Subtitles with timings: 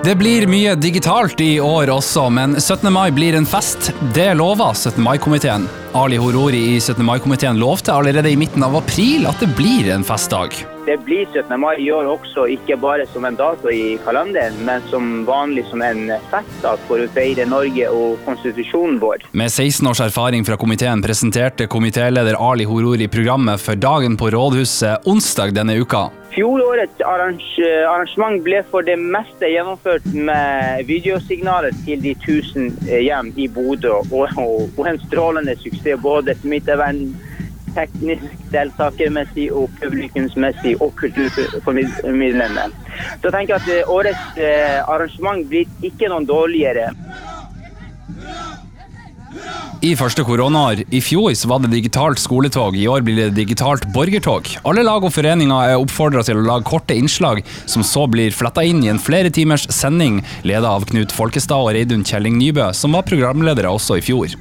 [0.00, 2.88] Det blir mye digitalt i år også, men 17.
[2.92, 3.90] mai blir en fest.
[4.16, 4.96] Det lover 17.
[5.04, 5.66] mai-komiteen.
[5.92, 7.04] Ali Horori i 17.
[7.04, 10.56] mai-komiteen lovte allerede i midten av april at det blir en festdag.
[10.90, 11.60] Det blir 17.
[11.60, 15.84] mai i år også, ikke bare som en dato i kalenderen, men som vanlig som
[15.86, 19.22] en festdag for å feire Norge og konstitusjonen vår.
[19.30, 25.06] Med 16 års erfaring fra komiteen presenterte komitéleder Ali Horori programmet for Dagen på rådhuset
[25.06, 26.08] onsdag denne uka.
[26.34, 34.00] Fjorårets arrangement ble for det meste gjennomført med videosignaler til de 1000 hjem i Bodø,
[34.10, 37.12] og en strålende suksess både smittevern
[37.76, 42.68] teknisk, deltakermessig og publikumsmessig og kulturformidlende.
[43.20, 44.40] Så jeg tenker at årets
[44.86, 46.90] arrangement blir ikke noe dårligere.
[49.80, 53.86] I første koronaår i fjor så var det digitalt skoletog, i år blir det digitalt
[53.94, 54.50] borgertog.
[54.68, 58.60] Alle lag og foreninger er oppfordra til å lage korte innslag, som så blir fletta
[58.66, 62.92] inn i en flere timers sending, ledet av Knut Folkestad og Reidun Kjelling Nybø, som
[62.92, 64.36] var programledere også i fjor.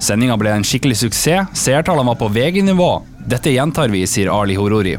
[0.00, 2.90] Sendinga ble en skikkelig suksess, seertallene var på VG-nivå.
[3.28, 4.94] Dette gjentar vi, sier Ali Horori.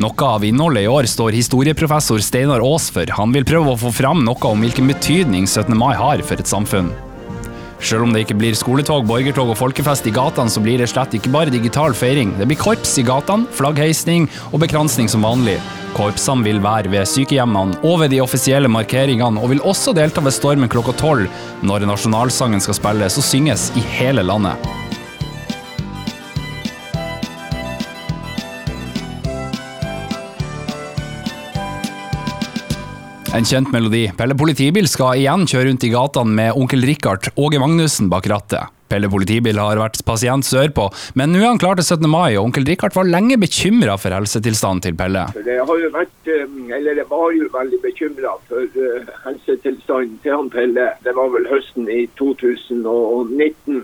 [0.00, 3.10] Noe av innholdet i år står historieprofessor Steinar Aas for.
[3.18, 5.74] Han vil prøve å få fram noe om hvilken betydning 17.
[5.76, 6.88] mai har for et samfunn.
[7.78, 11.18] Selv om det ikke blir skoletog, borgertog og folkefest i gatene, så blir det slett
[11.18, 12.32] ikke bare digital feiring.
[12.38, 15.58] Det blir korps i gatene, flaggheisning og bekransning som vanlig.
[15.98, 20.36] Korpsene vil være ved sykehjemmene og ved de offisielle markeringene, og vil også delta ved
[20.36, 21.26] stormen klokka tolv,
[21.66, 24.77] når nasjonalsangen skal spilles og synges i hele landet.
[33.36, 34.06] En kjent melodi.
[34.16, 38.72] Pelle politibil skal igjen kjøre rundt i gatene med onkel Richard Åge Magnussen bak rattet.
[38.88, 40.86] Pelle politibil har vært pasient sørpå,
[41.20, 42.08] men nå er han klar til 17.
[42.08, 45.26] mai, og onkel Richard var lenge bekymra for helsetilstanden til Pelle.
[45.44, 48.64] Det har jo vært, eller jeg var jo veldig bekymra for
[49.26, 50.86] helsetilstanden til han Pelle.
[51.04, 53.82] Det var vel høsten i 2019.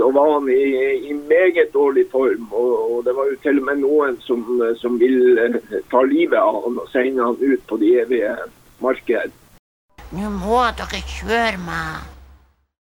[0.00, 3.58] Da, da var han i, i, meget dårlig form, og, og, det var jo til
[3.60, 4.44] og med noen som,
[4.80, 5.60] som ville
[5.92, 8.32] ta livet av han og sende han ut på de evige
[8.80, 9.36] marked.
[10.16, 12.19] Nå må dere kjøre meg.